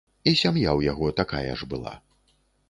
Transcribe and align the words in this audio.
І 0.29 0.31
сям'я 0.39 0.71
ў 0.75 0.81
яго 0.91 1.11
такая 1.19 1.53
ж 1.61 1.69
была. 1.75 1.93